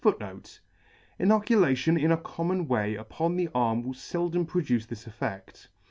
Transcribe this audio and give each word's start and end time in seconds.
* 0.63 1.19
Inoculation 1.19 1.95
in 1.95 2.11
a 2.11 2.17
common 2.17 2.67
way 2.67 2.95
upon 2.95 3.35
the 3.35 3.49
arm 3.53 3.83
will 3.83 3.93
feldom 3.93 4.47
produce 4.47 4.87
this 4.87 5.05
effect. 5.05 5.69